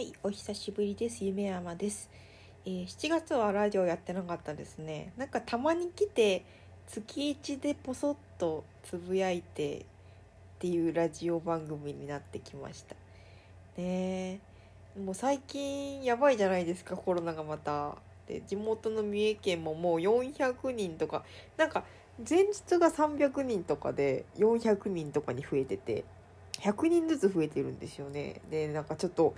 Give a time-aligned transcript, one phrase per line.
[0.00, 1.22] はい、お久しぶりです。
[1.26, 2.08] 夢山です。
[2.64, 5.12] えー7月はラジオやってなかったですね。
[5.18, 6.42] なんかたまに来て
[6.86, 9.82] 月1でポソッとつぶやいてっ
[10.58, 12.96] ていうラジオ番組になってきました。
[13.76, 14.40] ね
[14.98, 17.98] もう最近やばいじゃないですか、コロナがまた。
[18.26, 21.26] で、地元の三重県ももう400人とか、
[21.58, 21.84] なんか
[22.26, 26.04] 前日が300人とかで400人とかに増えてて、
[26.60, 28.40] 100人ずつ増えてるんですよね。
[28.50, 29.34] で、なんかちょっと、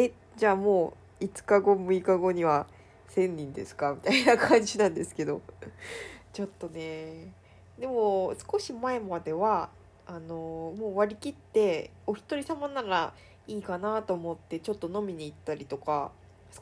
[0.00, 2.66] え、じゃあもう5日後、6日後には
[3.08, 3.94] 1000人ですか？
[3.94, 5.42] みたいな感じなんですけど。
[6.32, 7.32] ちょっとね。
[7.78, 9.70] でも、少し前までは、
[10.06, 13.12] あの、もう割り切って、お一人様なら
[13.48, 16.12] いいかなと思って、ちょっと飲みに行ったりとか、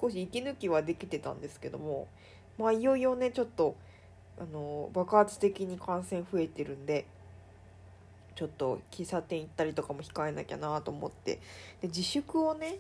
[0.01, 2.09] 少し息抜きはできてたんですけども、
[2.59, 3.77] まあ、いよいよね、ちょっと、
[4.39, 7.07] あの、爆発的に感染増えてるんで、
[8.37, 11.37] ちょっと喫茶店行ったりとかも控えなきゃなと思って
[11.81, 12.77] で自粛をね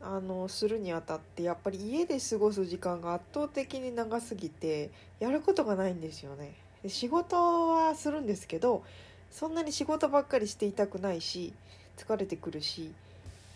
[0.00, 6.52] あのするにあたってやっぱり家で過ごす時間が圧倒的に長すぎてやることがないんですよね。
[6.82, 7.36] で仕事
[7.70, 8.84] はするんですけど
[9.30, 11.52] そんなに仕事ばっかりしていたくないし
[11.96, 12.92] 疲れてくるし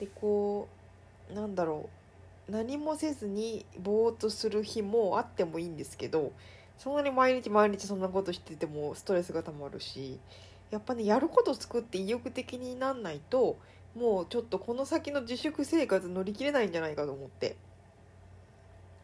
[0.01, 0.69] でこ
[1.31, 1.89] うなんだろ
[2.49, 6.33] う何もせずにぼーっとする日もあってもいいんですけど
[6.77, 10.19] そんなに毎日毎日そんなことしててもストレスがたまるし
[10.73, 13.57] やっぱねやること作って意欲的になんないと
[13.95, 17.57] もうちょっとこの先の自粛生活乗り切れないんじゃないかと思って。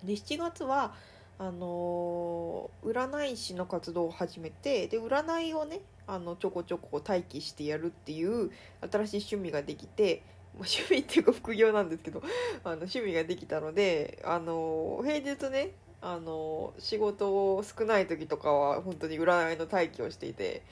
[0.05, 0.95] で7月は
[1.39, 8.51] あのー占い師の活動を始めてで占いをねあのちょこちょこ待機してやるっていう
[8.91, 10.23] 新しい趣味ができて、
[10.55, 12.23] 趣味っていうか 副業なんですけど
[12.65, 20.63] あの趣味ができたのであのー平日ねあのー仕事を少ない時とかは本当に占いの待機をしていて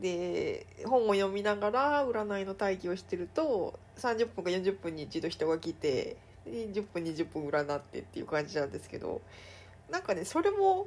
[0.00, 6.16] で本を読みながら占いの待機をしてると30分か40分に一度人が来て
[6.46, 9.20] 10分20分占ってっていう感じなんですけど
[9.90, 10.86] なんかねそれも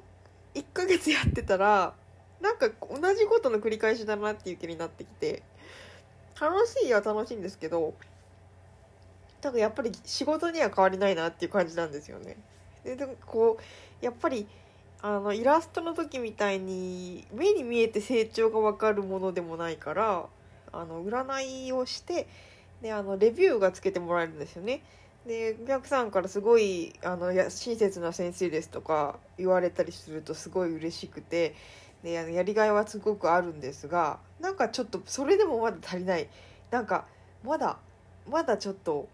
[0.55, 1.93] 1ヶ月やってたら
[2.41, 5.43] なんか同じことの繰り返しだなっていう気になってきて
[6.39, 7.93] 楽しいは楽しいんですけど
[9.41, 12.37] だからやっぱり仕事には変わりないなっていう感じなんですよね。
[12.83, 13.57] ででもこ
[14.01, 14.47] うやっぱり
[15.01, 20.25] あのイラストの時みたいに目に見えて成長が分かるものでもないから
[20.73, 22.27] あの占いをして
[22.81, 24.81] であのレビューがつけてもらえるんですよね。
[25.25, 31.55] でお客さんからすごいあのや親切な先生ですとか言われたりするとすごい嬉しくて
[32.03, 36.29] であのやりがいはすごくあるんですがなんかちょっとそれでもまだ足りない
[36.71, 37.05] なんか
[37.43, 37.77] まだ
[38.29, 39.07] まだちょっと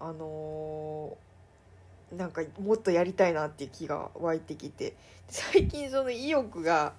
[0.00, 1.29] あのー
[2.16, 4.94] なんかもっとやりたいなっていう気が湧いてきて。
[5.30, 6.92] 最近その意欲が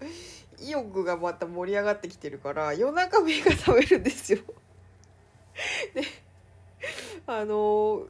[0.60, 4.40] 意欲がまた盛り上がってきてるから夜中目が覚めるんですよ。
[5.94, 6.04] で
[7.28, 8.08] あの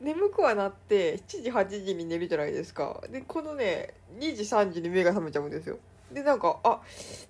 [0.00, 3.02] 眠くはなって7時8時に寝るじゃないですか。
[3.10, 5.78] でこのね2時3時に目が覚めちゃうんですよ。
[6.10, 6.80] でなんかあ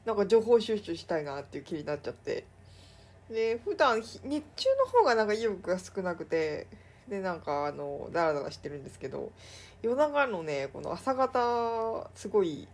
[0.05, 2.45] なんか情報収集したいなっていう気になっちゃって。
[3.29, 6.69] で普段日中の方がなんか意欲が少なくて。
[7.11, 9.33] でなんかあのダラダラしてるんですけど
[9.83, 12.69] 夜中のねこの朝方すごい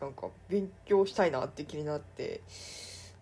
[0.00, 2.40] なんか勉強したいなって気になって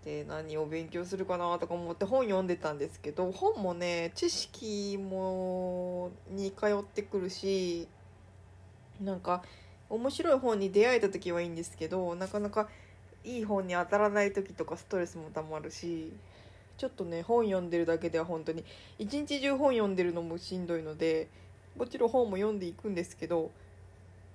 [0.05, 7.89] で何を勉強するかなとか思って本読んでたんですけど本もね知識もに通ってくるし
[9.01, 9.43] なんか
[9.91, 12.69] 面白い本に出会えた時はいいんですけどなかなか
[13.25, 16.13] いい本に当たらない時とかストレスもたまるし
[16.77, 18.65] ちょっとね本読んでるだけでは本当に
[18.99, 21.29] 一日中本読んでるのもしんどいので
[21.77, 23.51] もちろん本も読んでいくんですけど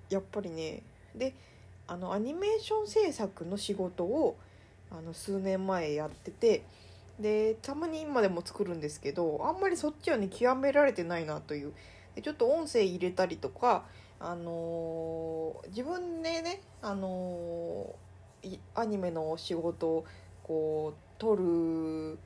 [0.10, 0.82] やっぱりね
[1.16, 1.34] で
[1.88, 4.38] あのアニメーション制作の仕事を
[4.92, 6.64] あの数年前やってて
[7.20, 11.74] でたまに今でも作るんですけどあんまりそっちはね極められてないなという。
[12.16, 13.86] でちょっと音声入れたりとか
[14.20, 20.06] あのー自分でねあのーアニメの仕事を
[20.48, 22.20] こう撮る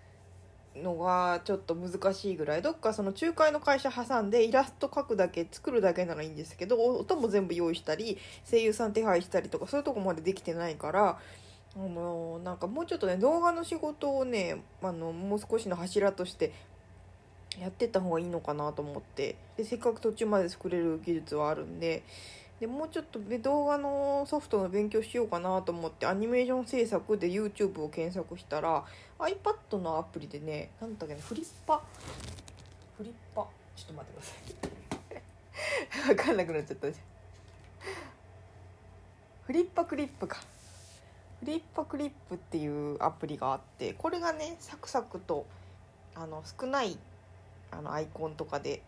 [0.75, 8.17] のがちょっと難しいぐらいどっかその仲介の会社挟んでイラスト描くだけ作るだけならいいんですけど音も全部用意したり
[8.49, 11.19] 声優さん手配したりとかそういうとこまでできてないから
[11.75, 16.53] あのなんかもうちょっとね動画の仕事をねあのもう少しの柱として
[17.59, 19.35] やってった方がいいのかなと思って。
[19.57, 22.03] でせっかく途中まで作れる技術はあるんで
[22.61, 28.85] でもうちょっと動画のソフトの勉強しようかなと思ってアニメーション制作で YouTube を検索したら
[29.17, 31.81] iPad のアプリでねなんだっけなフリッパ？
[32.97, 33.47] フリッパ？
[33.75, 34.35] ちょっと待ってくださ
[36.05, 36.05] い。
[36.15, 36.87] 分かんなくなっちゃった。
[39.43, 40.37] フリッパクリップか。
[41.39, 45.47] フリッパクリップっていうアプリがあってこれがねサクサクと
[46.13, 46.99] あの少ない
[47.71, 48.83] あのアイコンとかで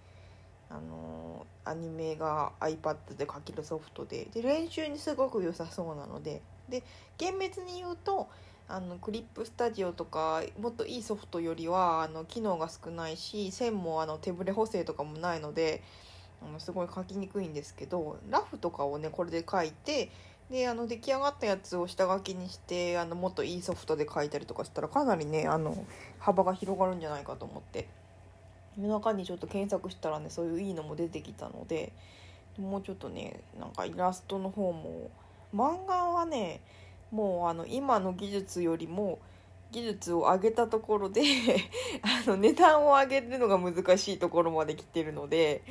[0.73, 6.83] あのアニメが iPad で書けるソフトでで練習にすごく良さそうなのでで
[7.17, 8.27] 厳密に言うと
[8.67, 15.83] あのクリップスタジオとかもっといいソフトよりはあの機能が少ないし線もあの手ブレ補正とかもないので
[16.41, 20.09] あのすごい書きにくいんですけどラフとかをねこれで書いて
[20.49, 25.85] であの出来上がったやつを下書きにしてあのもっといいソフトで書いたりとかしたらかなりねあの
[26.19, 27.87] 幅が広がるんじゃないかと思って。
[28.77, 31.93] 夜中にちょっと検索したらねそういういいのも出てきたので
[32.57, 35.09] もうちょっとねなんかイラストの方も
[35.53, 36.61] 漫画はね
[37.11, 39.19] もうあの今の技術よりも
[39.71, 41.21] 技術を上げたところで
[42.01, 45.63] あの値段を上げるのが難しいところまで来てるので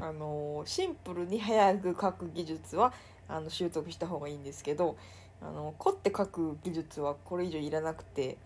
[0.00, 2.92] あのシンプルに早く描く技術は
[3.28, 4.96] あの習得した方がいいんですけど
[5.40, 8.36] あの凝って描く技術はこれ以上いらなくて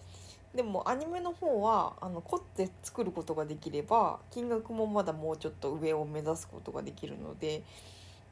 [0.55, 7.63] でもアニメの方はあの凝って作ることができれば金額もまだもうちょっと上を目指すことができるので。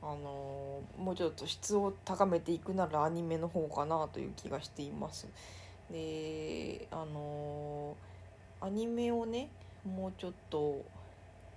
[0.00, 5.26] あのもうちょっと質を高めていくならアニメの方かなという気がしています。
[5.90, 7.96] であの
[8.60, 9.48] アニメをね
[9.84, 10.84] もうちょっと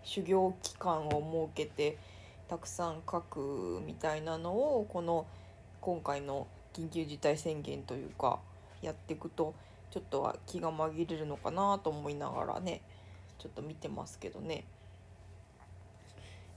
[0.04, 1.98] 修行期間を設けて
[2.48, 5.28] たくさん書くみたいなのをこの
[5.80, 8.40] 今回の緊急事態宣言というか
[8.82, 9.54] やっていくと
[9.92, 12.82] ちょっとは気が紛れるのかなと思いながらね
[13.38, 14.64] ちょっと見てますけどね。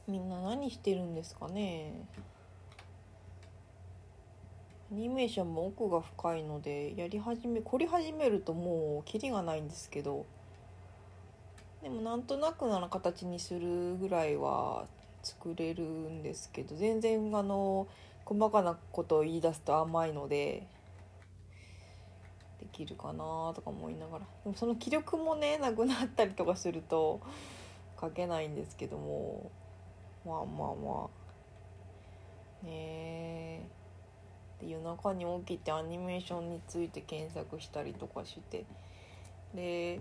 [0.06, 1.92] みんな何してるんですかね？
[4.92, 10.26] アニメーションも奥が深いのでやり始め凝り始めるともうキリがないんですけど
[11.82, 14.84] でもなんとなくな形にするぐらいは
[15.22, 17.88] 作れるんですけど全然あの
[18.25, 20.66] 細かなことを言い出すと甘いので
[22.64, 24.25] できるかなとか思いながら。
[24.43, 27.20] でもその気力もねなくなったりとかすると
[28.00, 29.50] 書けないんですけども。
[30.26, 31.08] まあまあま
[32.62, 32.66] あ。
[32.66, 33.69] ね
[34.61, 38.64] で夜中に起きてアニメーションについて検索したりとかして。
[39.55, 40.00] で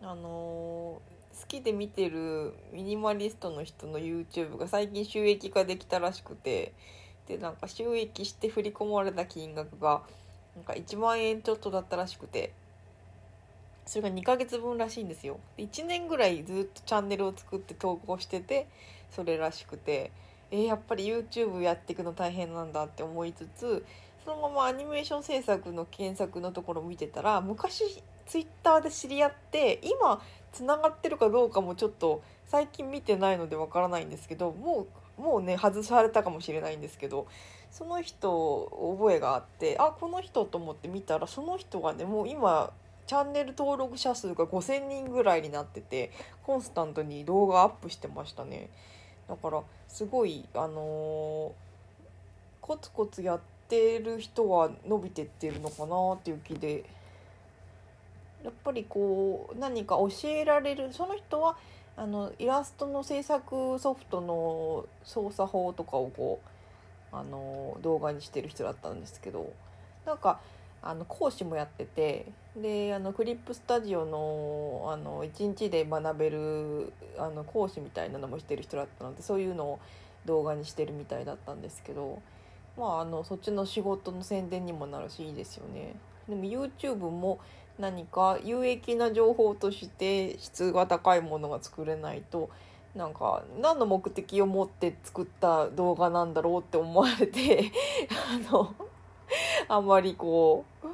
[0.00, 6.72] あのー、好きで見てるミニマリストの人の YouTube が最近収益化できたらしくて。
[7.30, 10.02] でなんか収益して振り込まれた金額が
[10.56, 12.52] なんか1万円ちょっとだったらしくて。
[13.86, 15.40] それが2ヶ月分らしいんですよ。
[15.58, 18.68] 1年ぐらいずっとチャンネルを作って投稿してて
[19.10, 20.12] それらしくて。
[20.50, 23.84] えー、やっぱり YouTube やっていくの大変なんだって思いつつ
[24.24, 30.20] そのままアニメーション制作の検索のところ見てたら昔 Twitter で知り合って今
[30.52, 34.86] つながってるかどうかもちょっと最近見てないのでわからないんですけども
[35.18, 37.26] うもうね外されたかもしれないんですけど
[37.70, 42.72] その人覚えがあってあこの人と思って見たらその人がねもう今
[43.06, 46.12] チャンネル登録者数が5,000人ぐらいになってて
[46.44, 48.70] コンスタントに動画アップしてましたね。
[49.28, 51.52] だからすごいあのー、
[52.60, 56.84] コツコツやってる人は伸びてってるのかなっていう気で
[58.44, 61.56] やっぱりこう何か教えられるその人は
[61.96, 66.59] あのイラストの制作ソフトの操作法とかをこう
[67.12, 69.52] あの動画にしてる人だったんですけど
[70.06, 70.40] なんか
[70.82, 72.26] あの講師もやってて
[72.56, 79.80] であのクリップスタジオのあの1日で学べるあの講師みたいなのもしてる人だったのでそういうのを
[80.24, 82.22] 動画にしてるみたいだったんですけど
[82.78, 85.94] まああのそっちの仕事の宣伝にもなるしいいですよね。
[86.28, 87.40] でも YouTube も
[87.78, 92.50] 何か有益な情報として質が高いものが作れないと
[92.94, 97.70] なんか何の目的を持って作った動画なんだろうって思われて
[98.48, 98.74] あの
[99.68, 100.86] あんまりこう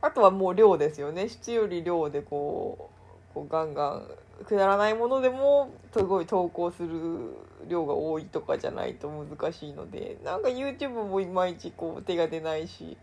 [0.00, 1.28] あとはもう量ですよね。
[1.28, 2.90] 質より量でこ
[3.32, 4.08] うこうガンガン
[4.44, 7.36] くだらないものでもすごい投稿する
[7.68, 12.96] 量が多いとかじゃないと難しいのでなんか YouTube もいまいちこう手が出ないし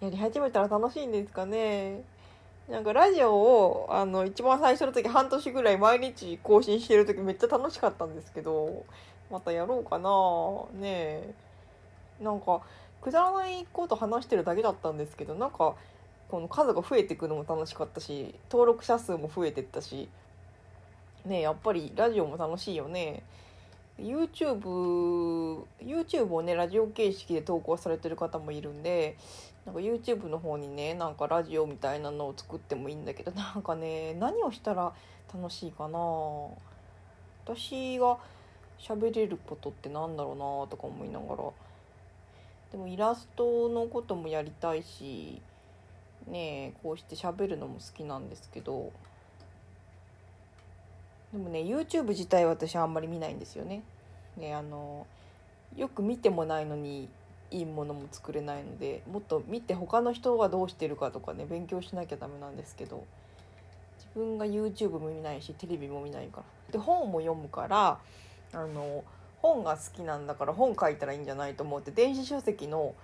[0.00, 2.02] やり始めたら楽しいんですかね。
[2.68, 8.84] なんかラジオをあの一番最初の時半年ぐらい毎日更新してる時めっちゃ楽しかったんですけど
[9.30, 10.10] またやろうかな。
[10.80, 11.34] ねえ。
[12.20, 12.62] なんか
[13.00, 15.74] くだらないこと話してるだけだったんですけどなんか
[16.28, 20.08] この数が増えていくのも楽しかったし登録者数も増えてったし
[21.24, 23.22] ねやっぱりラジオも楽しいよね。
[23.98, 29.16] YouTube, YouTube をねラジオ形式で投稿されてる方もいるんで
[29.66, 34.94] なんか YouTube の方にねなんかラジオみたいなのを作ってもいいんだけど なんかね何をしたら
[35.34, 35.98] 楽しいかな
[37.44, 38.16] 私が
[38.78, 41.44] 喋れることってなんだろうなとか思いながら。
[42.72, 45.40] でもイラストのこともやりたいし
[46.26, 48.90] ねこうして喋るのも好きなんですけど
[51.32, 53.82] でもね YouTube 自体私あんまり見ないんですよね。
[54.36, 55.06] ねあの
[55.76, 57.08] よく見てもないのに
[57.50, 63.04] いいものも作れないのでもっと見て他の人がどうしてるかとかね勉強しなきゃダメなんですけど
[63.98, 66.42] 自分が YouTube も見ないしテレビも見ないから。
[66.72, 67.98] で本も読むから
[68.52, 69.04] あの
[69.42, 72.94] 本が好きなんだから本書いたらいいんじゃないと思って電子書籍の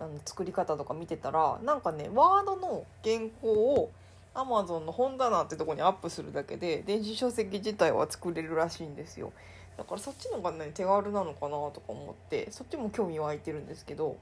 [0.00, 3.90] あの作り方とか見てたらなんかねワードの原稿を
[4.34, 9.32] Amazon の本棚ってとこにアップするだけで電子書籍自体は作れるらしいんですよ。
[9.78, 14.18] だからそっちのがね手軽なのかなとか思ってそっちも興味湧いてるんですけど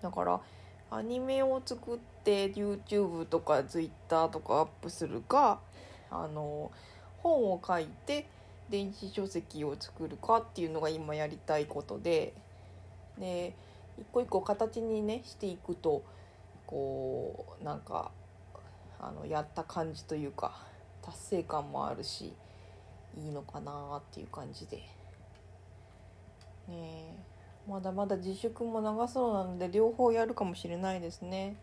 [0.00, 0.40] だから
[0.92, 5.58] アニメを作って YouTube とか Twitter とかアップするか
[6.08, 6.70] あの
[7.18, 8.26] 本を書いて
[8.70, 12.32] 電子書籍を作るかっていうのが今やりたいことで
[13.18, 13.54] で
[13.98, 16.04] 一個一個形にねしていくと
[16.66, 18.12] こうなんか
[19.00, 20.56] あのやった感じというか
[21.02, 22.32] 達成感もあるし
[23.18, 24.82] いいのかなっていう感じで。
[26.68, 27.16] ね
[27.68, 31.56] まだまだ自粛も長そうなので両方やるかもしれないですね。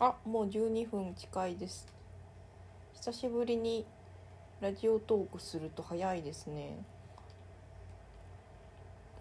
[0.00, 1.86] あもう12分近いです。
[2.94, 3.84] 久しぶりに
[4.60, 6.78] ラジオトークすると早いですね。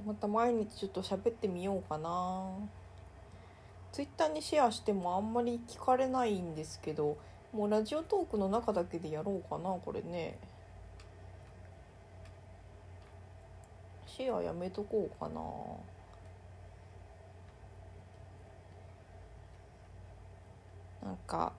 [0.05, 2.53] また毎日ちょっと喋ってみようかな。
[3.91, 7.17] ツイッターにシェアしてもあんまり聞かれないんですけど
[7.51, 10.39] もうラジオトークの中だけでやろうかなこれね。
[14.15, 15.41] シェアやめとこうかな。
[21.03, 21.53] なんか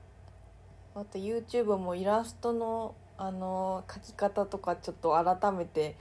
[0.94, 5.96] あと YouTube もイラストのあの描き方とかちょっと改めて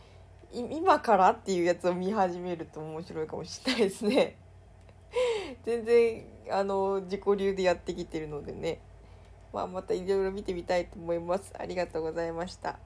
[0.52, 4.38] 今からっていうやつを見始めると面白いかもしれないですね。
[5.66, 8.80] 全然あの自己流でやってきてるのでね、
[9.52, 11.52] まあ、またいろいろ見てみたいと思います。
[11.58, 12.78] ありがとうございました。